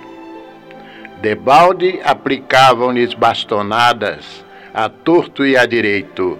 [1.21, 6.39] Debalde aplicavam-lhes bastonadas a torto e a direito,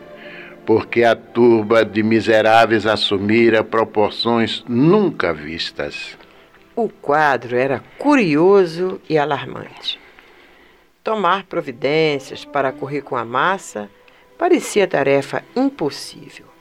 [0.65, 6.17] porque a turba de miseráveis assumira proporções nunca vistas.
[6.75, 9.99] O quadro era curioso e alarmante.
[11.03, 13.89] Tomar providências para correr com a massa
[14.37, 16.56] parecia tarefa impossível.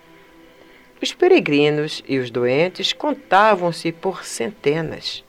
[1.00, 5.22] Os peregrinos e os doentes contavam-se por centenas.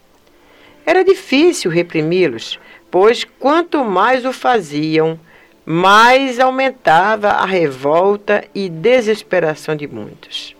[0.86, 2.58] Era difícil reprimi-los,
[2.90, 5.20] pois quanto mais o faziam,
[5.66, 10.56] mais aumentava a revolta e desesperação de muitos.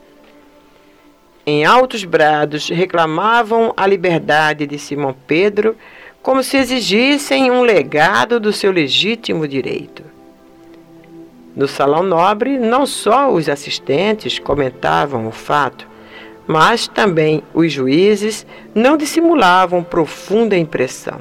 [1.46, 5.78] Em altos brados reclamavam a liberdade de Simão Pedro,
[6.22, 10.04] como se exigissem um legado do seu legítimo direito.
[11.58, 15.88] No salão nobre, não só os assistentes comentavam o fato,
[16.46, 21.20] mas também os juízes não dissimulavam profunda impressão.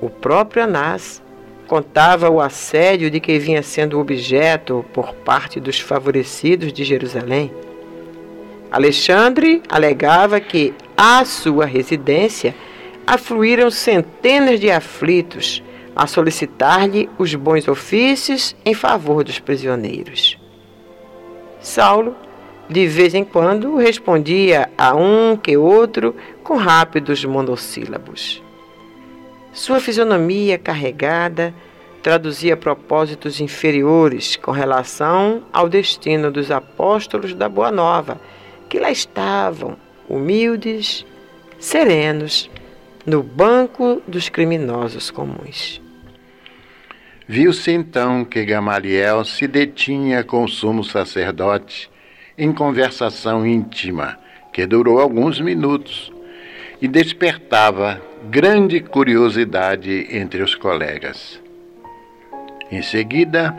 [0.00, 1.22] O próprio Anás
[1.66, 7.52] contava o assédio de que vinha sendo objeto por parte dos favorecidos de Jerusalém.
[8.70, 12.54] Alexandre alegava que, à sua residência,
[13.06, 15.62] afluíram centenas de aflitos
[16.00, 20.38] a solicitar-lhe os bons ofícios em favor dos prisioneiros.
[21.60, 22.16] Saulo,
[22.70, 28.42] de vez em quando, respondia a um que outro com rápidos monossílabos.
[29.52, 31.54] Sua fisionomia carregada
[32.02, 38.18] traduzia propósitos inferiores com relação ao destino dos apóstolos da Boa Nova,
[38.70, 39.76] que lá estavam,
[40.08, 41.04] humildes,
[41.58, 42.50] serenos,
[43.04, 45.79] no banco dos criminosos comuns.
[47.32, 51.88] Viu-se então que Gamaliel se detinha com o sumo sacerdote
[52.36, 54.18] em conversação íntima
[54.52, 56.12] que durou alguns minutos
[56.82, 61.40] e despertava grande curiosidade entre os colegas.
[62.68, 63.56] Em seguida,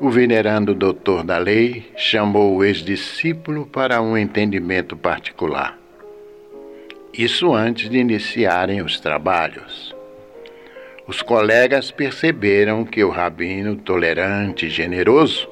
[0.00, 5.78] o venerando doutor da lei chamou o ex-discípulo para um entendimento particular.
[7.16, 9.93] Isso antes de iniciarem os trabalhos.
[11.06, 15.46] Os colegas perceberam que o rabino, tolerante e generoso,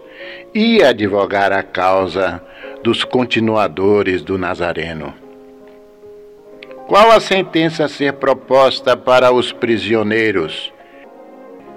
[0.55, 2.43] ia advogar a causa
[2.83, 5.13] dos continuadores do Nazareno.
[6.87, 10.73] Qual a sentença a ser proposta para os prisioneiros?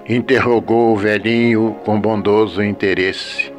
[0.08, 3.52] Interrogou o velhinho com bondoso interesse,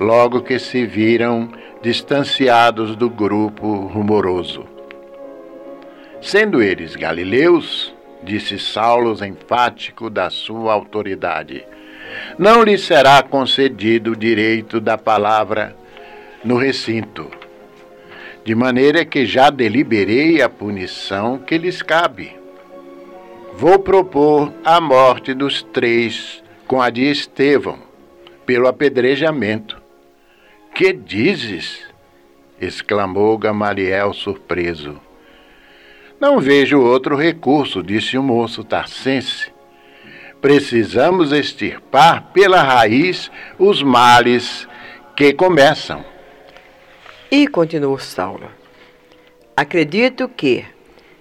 [0.00, 1.50] logo que se viram
[1.82, 4.66] distanciados do grupo rumoroso.
[6.20, 11.64] Sendo eles galileus, disse Saulo enfático da sua autoridade,
[12.38, 15.76] não lhe será concedido o direito da palavra
[16.44, 17.30] no recinto,
[18.44, 22.36] de maneira que já deliberei a punição que lhes cabe.
[23.54, 27.78] Vou propor a morte dos três com a de Estevão,
[28.46, 29.80] pelo apedrejamento.
[30.74, 31.86] Que dizes?
[32.60, 35.07] exclamou Gamaliel surpreso.
[36.20, 39.52] Não vejo outro recurso, disse o moço tarcense.
[40.40, 44.66] Precisamos extirpar pela raiz os males
[45.16, 46.04] que começam.
[47.30, 48.50] E continuou Saulo:
[49.56, 50.64] Acredito que,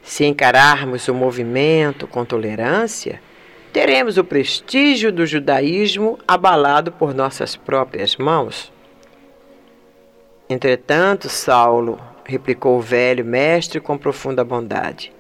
[0.02, 3.22] se encararmos o movimento com tolerância,
[3.72, 8.72] teremos o prestígio do judaísmo abalado por nossas próprias mãos.
[10.50, 15.14] Entretanto, Saulo, replicou o velho mestre com profunda bondade.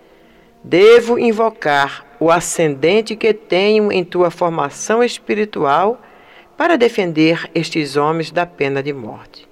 [0.63, 6.01] Devo invocar o ascendente que tenho em tua formação espiritual
[6.57, 9.47] para defender estes homens da pena de morte.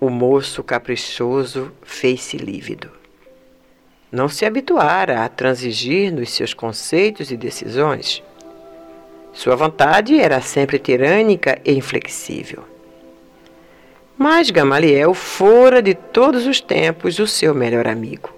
[0.00, 2.90] O moço caprichoso fez-se lívido.
[4.10, 8.22] Não se habituara a transigir nos seus conceitos e decisões.
[9.32, 12.73] Sua vontade era sempre tirânica e inflexível.
[14.16, 18.32] Mas Gamaliel fora de todos os tempos o seu melhor amigo.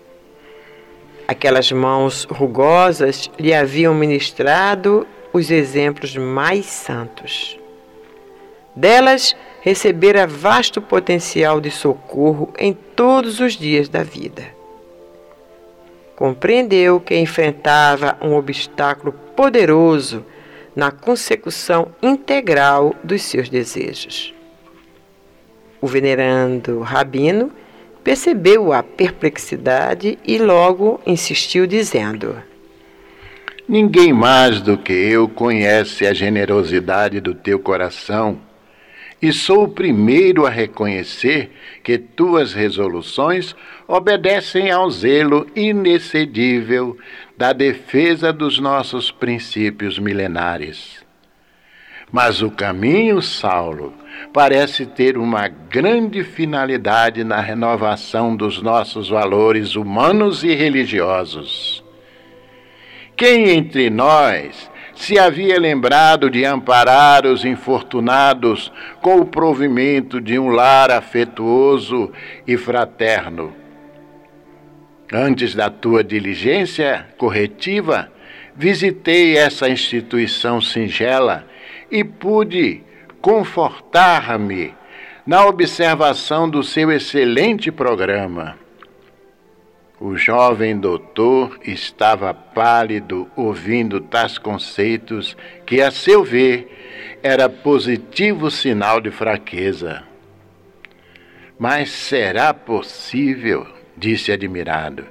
[1.29, 7.59] Aquelas mãos rugosas lhe haviam ministrado os exemplos mais santos.
[8.74, 14.45] Delas recebera vasto potencial de socorro em todos os dias da vida.
[16.14, 20.24] Compreendeu que enfrentava um obstáculo poderoso
[20.74, 24.36] na consecução integral dos seus desejos.
[25.87, 27.53] O venerando rabino
[28.03, 32.43] percebeu a perplexidade e logo insistiu, dizendo:
[33.68, 38.37] Ninguém mais do que eu conhece a generosidade do teu coração,
[39.22, 41.53] e sou o primeiro a reconhecer
[41.84, 43.55] que tuas resoluções
[43.87, 46.99] obedecem ao zelo inexcedível
[47.39, 50.97] da defesa dos nossos princípios milenares.
[52.11, 53.95] Mas o caminho, Saulo,
[54.33, 61.85] parece ter uma grande finalidade na renovação dos nossos valores humanos e religiosos.
[63.17, 70.49] Quem entre nós se havia lembrado de amparar os infortunados com o provimento de um
[70.49, 72.12] lar afetuoso
[72.47, 73.55] e fraterno?
[75.12, 78.11] Antes da tua diligência corretiva,
[78.55, 81.47] visitei essa instituição singela
[81.91, 82.83] e pude
[83.27, 84.72] confortar-me
[85.27, 88.57] na observação do seu excelente programa.
[90.01, 99.01] O jovem doutor estava pálido ouvindo tais conceitos que, a seu ver, era positivo sinal
[99.01, 100.05] de fraqueza.
[101.59, 103.66] Mas será possível,
[103.97, 105.05] disse admirado,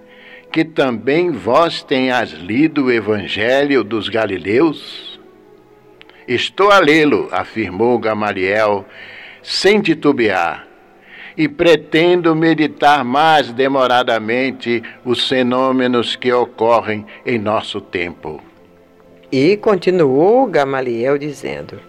[0.54, 5.15] que também vós tenhas lido o Evangelho dos Galileus?
[6.28, 8.84] Estou a lê-lo, afirmou Gamaliel,
[9.44, 10.68] sem titubear,
[11.38, 18.42] e pretendo meditar mais demoradamente os fenômenos que ocorrem em nosso tempo.
[19.32, 21.80] E continuou Gamaliel dizendo: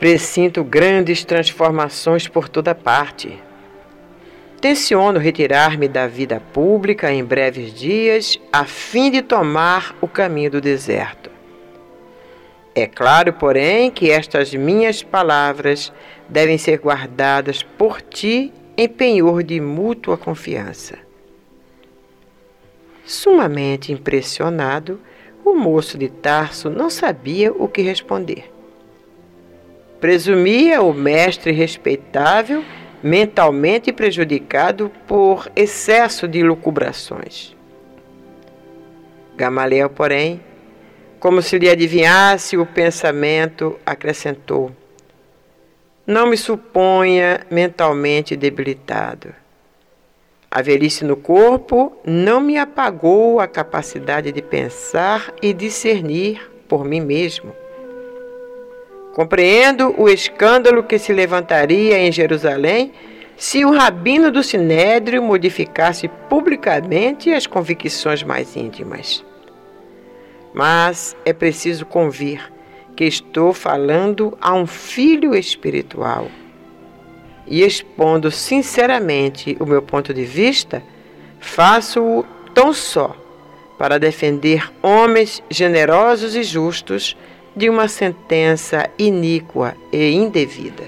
[0.00, 3.38] Presinto grandes transformações por toda parte.
[4.60, 10.60] Tenciono retirar-me da vida pública em breves dias, a fim de tomar o caminho do
[10.60, 11.17] deserto.
[12.78, 15.92] É claro, porém, que estas minhas palavras
[16.28, 20.96] devem ser guardadas por ti em penhor de mútua confiança.
[23.04, 25.00] Sumamente impressionado,
[25.44, 28.48] o moço de Tarso não sabia o que responder.
[30.00, 32.62] Presumia o mestre respeitável
[33.02, 37.56] mentalmente prejudicado por excesso de lucubrações.
[39.36, 40.40] Gamaliel, porém,
[41.18, 44.70] como se lhe adivinhasse o pensamento, acrescentou:
[46.06, 49.34] Não me suponha mentalmente debilitado.
[50.50, 57.00] A velhice no corpo não me apagou a capacidade de pensar e discernir por mim
[57.00, 57.54] mesmo.
[59.14, 62.92] Compreendo o escândalo que se levantaria em Jerusalém
[63.36, 69.24] se o rabino do Sinédrio modificasse publicamente as convicções mais íntimas
[70.52, 72.52] mas é preciso convir
[72.96, 76.28] que estou falando a um filho espiritual.
[77.46, 80.82] E expondo sinceramente o meu ponto de vista,
[81.38, 83.16] faço-o tão só
[83.78, 87.16] para defender homens generosos e justos
[87.54, 90.84] de uma sentença iníqua e indevida.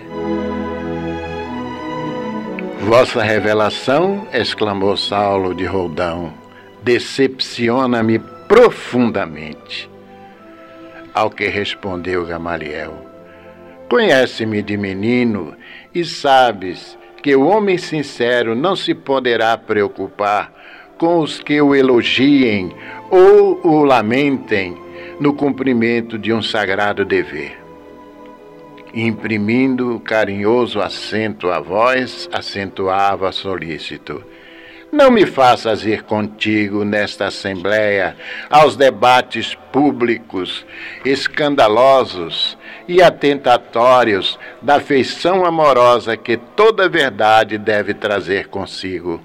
[2.80, 6.34] Vossa revelação, exclamou Saulo de Roldão,
[6.82, 8.20] decepciona-me
[8.50, 9.88] profundamente.
[11.14, 13.06] Ao que respondeu Gamaliel:
[13.88, 15.54] Conhece-me de menino
[15.94, 20.52] e sabes que o homem sincero não se poderá preocupar
[20.98, 22.74] com os que o elogiem
[23.08, 24.76] ou o lamentem
[25.20, 27.56] no cumprimento de um sagrado dever.
[28.92, 34.24] Imprimindo carinhoso acento à voz, acentuava solícito.
[34.92, 38.16] Não me faças ir contigo nesta Assembleia
[38.50, 40.66] aos debates públicos,
[41.04, 49.20] escandalosos e atentatórios da feição amorosa que toda verdade deve trazer consigo.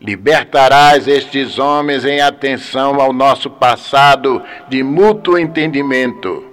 [0.00, 6.44] Libertarás estes homens em atenção ao nosso passado de mútuo entendimento.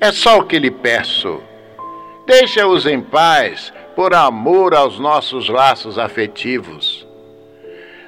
[0.00, 1.42] É só o que lhe peço.
[2.24, 7.06] Deixa-os em paz por amor aos nossos laços afetivos.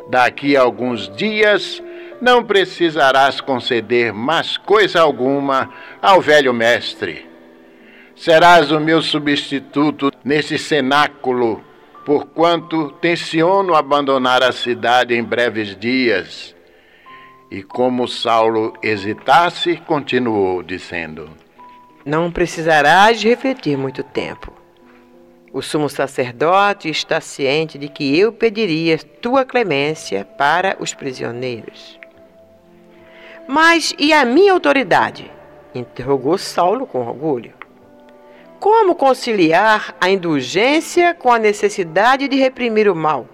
[0.09, 1.82] Daqui a alguns dias
[2.18, 5.70] não precisarás conceder mais coisa alguma
[6.01, 7.28] ao velho mestre.
[8.16, 11.62] Serás o meu substituto nesse cenáculo,
[12.07, 16.57] porquanto tenciono abandonar a cidade em breves dias.
[17.51, 21.28] E como Saulo hesitasse, continuou, dizendo:
[22.03, 24.61] Não precisarás refletir muito tempo.
[25.53, 32.00] O sumo sacerdote está ciente de que eu pediria tua clemência para os prisioneiros.
[33.46, 35.30] Mas e a minha autoridade?
[35.74, 37.53] interrogou Saulo com orgulho.
[38.59, 43.26] Como conciliar a indulgência com a necessidade de reprimir o mal?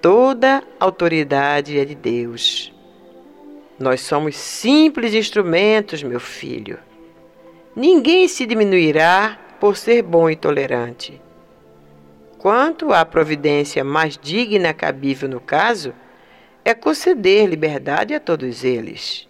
[0.00, 2.72] Toda autoridade é de Deus.
[3.78, 6.78] Nós somos simples instrumentos, meu filho.
[7.74, 11.22] Ninguém se diminuirá por ser bom e tolerante.
[12.36, 15.94] Quanto à providência mais digna cabível no caso,
[16.64, 19.28] é conceder liberdade a todos eles.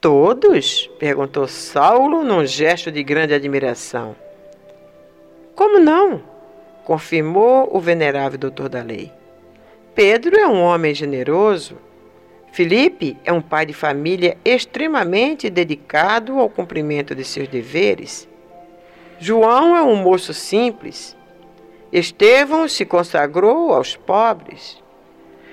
[0.00, 0.90] Todos?
[0.98, 4.16] perguntou Saulo num gesto de grande admiração.
[5.54, 6.22] Como não?
[6.86, 9.12] confirmou o venerável doutor da lei.
[9.94, 11.76] Pedro é um homem generoso.
[12.50, 18.26] Felipe é um pai de família extremamente dedicado ao cumprimento de seus deveres.
[19.18, 21.16] João é um moço simples.
[21.92, 24.82] Estevão se consagrou aos pobres.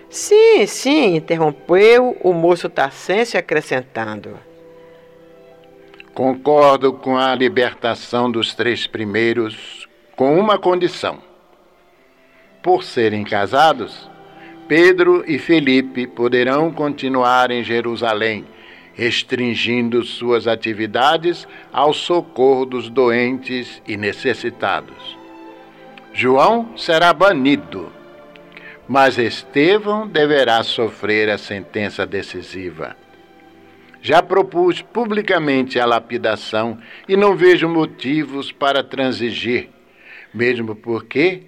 [0.10, 4.38] Sim, sim, interrompeu o moço Tarcense acrescentando.
[6.14, 11.20] Concordo com a libertação dos três primeiros, com uma condição.
[12.62, 14.10] Por serem casados,
[14.68, 18.46] Pedro e Felipe poderão continuar em Jerusalém,
[19.02, 25.18] restringindo suas atividades ao socorro dos doentes e necessitados.
[26.14, 27.92] João será banido
[28.92, 32.98] mas Estevão deverá sofrer a sentença decisiva.
[34.02, 36.78] Já propus publicamente a lapidação
[37.08, 39.70] e não vejo motivos para transigir,
[40.34, 41.44] mesmo porque,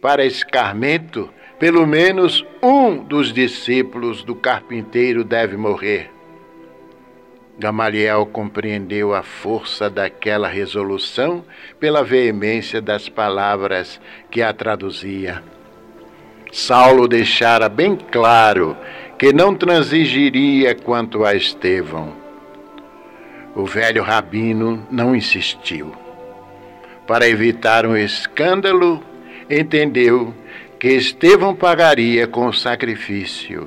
[0.00, 6.17] para escarmento, pelo menos um dos discípulos do carpinteiro deve morrer.
[7.58, 11.44] Gamaliel compreendeu a força daquela resolução
[11.80, 14.00] pela veemência das palavras
[14.30, 15.42] que a traduzia.
[16.52, 18.76] Saulo deixara bem claro
[19.18, 22.12] que não transigiria quanto a Estevão.
[23.56, 25.92] O velho rabino não insistiu.
[27.08, 29.02] Para evitar um escândalo,
[29.50, 30.32] entendeu
[30.78, 33.66] que Estevão pagaria com o sacrifício.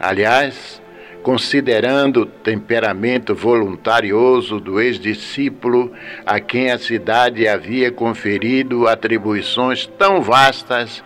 [0.00, 0.80] Aliás,
[1.26, 5.90] considerando o temperamento voluntarioso do ex-discípulo
[6.24, 11.02] a quem a cidade havia conferido atribuições tão vastas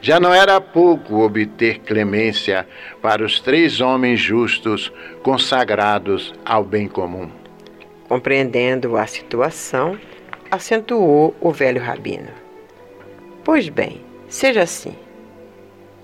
[0.00, 2.66] já não era pouco obter clemência
[3.02, 4.90] para os três homens justos
[5.22, 7.28] consagrados ao bem comum.
[8.08, 9.98] Compreendendo a situação,
[10.50, 12.30] acentuou o velho rabino.
[13.44, 14.00] Pois bem,
[14.30, 14.96] seja assim.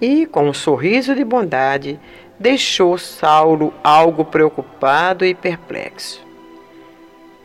[0.02, 1.98] E, com um sorriso de bondade,
[2.38, 6.24] deixou Saulo algo preocupado e perplexo.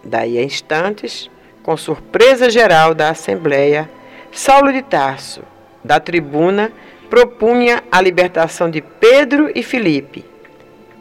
[0.03, 1.29] Daí a instantes,
[1.63, 3.89] com surpresa geral da Assembleia,
[4.31, 5.41] Saulo de Tarso,
[5.83, 6.71] da tribuna
[7.09, 10.25] propunha a libertação de Pedro e Filipe,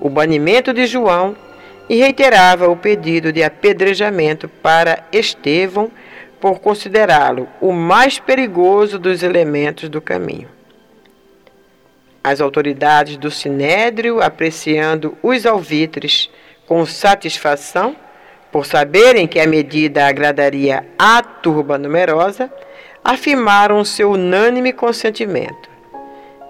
[0.00, 1.36] o banimento de João
[1.88, 5.90] e reiterava o pedido de apedrejamento para Estevão
[6.40, 10.48] por considerá-lo o mais perigoso dos elementos do caminho.
[12.24, 16.30] As autoridades do Sinédrio, apreciando os alvitres
[16.66, 17.96] com satisfação,
[18.52, 22.52] por saberem que a medida agradaria à turba numerosa,
[23.02, 25.70] afirmaram seu unânime consentimento.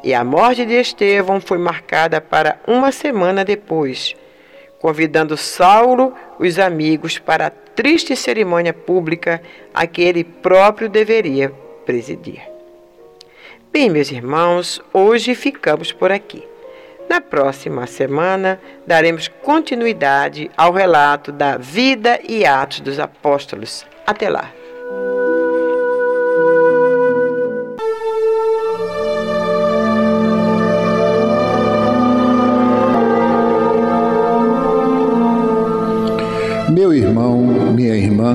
[0.03, 4.15] E a morte de Estevão foi marcada para uma semana depois,
[4.81, 9.41] convidando Saulo, os amigos, para a triste cerimônia pública
[9.73, 11.51] a que ele próprio deveria
[11.87, 12.52] presidir.
[13.73, 16.47] Bem, meus irmãos, hoje ficamos por aqui.
[17.09, 23.87] Na próxima semana, daremos continuidade ao relato da vida e atos dos apóstolos.
[24.07, 24.53] Até lá!
[36.69, 37.39] Meu irmão,
[37.73, 38.35] minha irmã,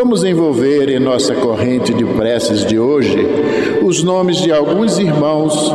[0.00, 3.18] Vamos envolver em nossa corrente de preces de hoje
[3.82, 5.72] os nomes de alguns irmãos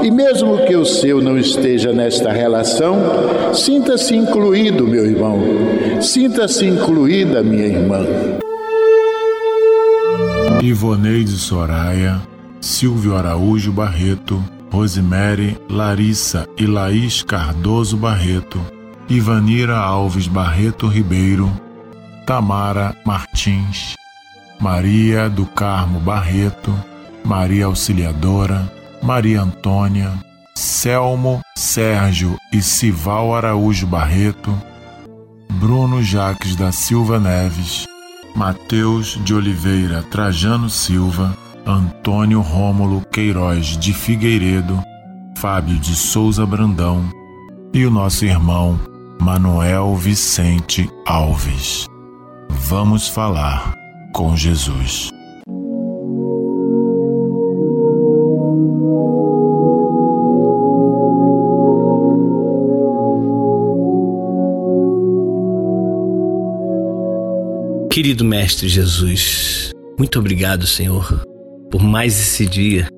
[0.00, 5.40] e, mesmo que o seu não esteja nesta relação, sinta-se incluído, meu irmão,
[6.00, 8.06] sinta-se incluída, minha irmã.
[10.62, 12.22] Ivoneide Soraya,
[12.60, 18.60] Silvio Araújo Barreto, Rosemary, Larissa e Laís Cardoso Barreto,
[19.08, 21.50] Ivanira Alves Barreto Ribeiro,
[22.26, 23.94] Tamara Martins,
[24.58, 26.74] Maria do Carmo Barreto,
[27.24, 28.70] Maria Auxiliadora,
[29.02, 30.12] Maria Antônia,
[30.54, 34.56] Selmo Sérgio e Sival Araújo Barreto,
[35.52, 37.86] Bruno Jaques da Silva Neves,
[38.34, 44.82] Mateus de Oliveira Trajano Silva, Antônio Rômulo Queiroz de Figueiredo,
[45.36, 47.04] Fábio de Souza Brandão
[47.72, 48.78] e o nosso irmão
[49.20, 51.86] Manuel Vicente Alves.
[52.56, 53.74] Vamos falar
[54.12, 55.10] com Jesus.
[67.90, 71.24] Querido Mestre Jesus, muito obrigado, Senhor,
[71.70, 72.88] por mais esse dia,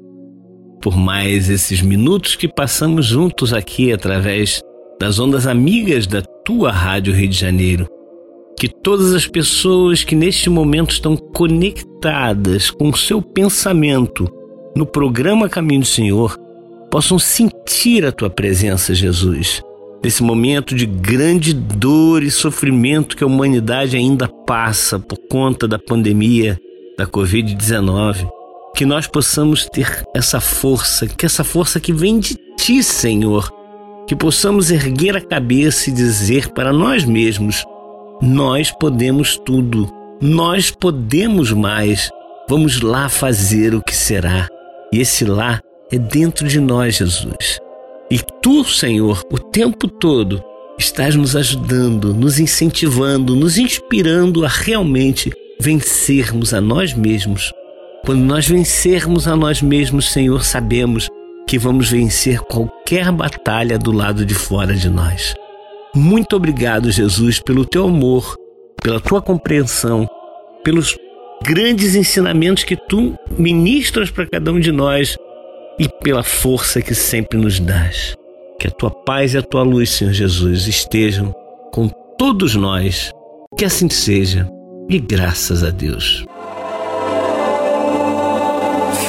[0.80, 4.60] por mais esses minutos que passamos juntos aqui através
[5.00, 7.95] das ondas amigas da tua Rádio Rio de Janeiro
[8.58, 14.26] que todas as pessoas que neste momento estão conectadas com o seu pensamento
[14.74, 16.38] no programa Caminho do Senhor
[16.90, 19.62] possam sentir a tua presença, Jesus.
[20.02, 25.78] Nesse momento de grande dor e sofrimento que a humanidade ainda passa por conta da
[25.78, 26.58] pandemia
[26.96, 28.28] da Covid-19,
[28.74, 33.50] que nós possamos ter essa força, que essa força que vem de ti, Senhor,
[34.06, 37.64] que possamos erguer a cabeça e dizer para nós mesmos:
[38.20, 39.90] nós podemos tudo,
[40.20, 42.10] nós podemos mais.
[42.48, 44.48] Vamos lá fazer o que será.
[44.92, 45.60] E esse lá
[45.92, 47.60] é dentro de nós, Jesus.
[48.10, 50.42] E tu, Senhor, o tempo todo
[50.78, 57.52] estás nos ajudando, nos incentivando, nos inspirando a realmente vencermos a nós mesmos.
[58.04, 61.08] Quando nós vencermos a nós mesmos, Senhor, sabemos
[61.46, 65.34] que vamos vencer qualquer batalha do lado de fora de nós.
[65.94, 68.36] Muito obrigado, Jesus, pelo teu amor,
[68.82, 70.08] pela tua compreensão,
[70.62, 70.96] pelos
[71.42, 75.16] grandes ensinamentos que tu ministras para cada um de nós
[75.78, 78.14] e pela força que sempre nos dás.
[78.58, 81.34] Que a tua paz e a tua luz, Senhor Jesus, estejam
[81.72, 83.12] com todos nós.
[83.56, 84.48] Que assim seja.
[84.88, 86.24] E graças a Deus.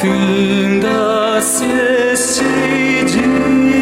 [0.01, 1.65] Finda-se
[2.11, 2.43] este
[3.05, 3.76] dia.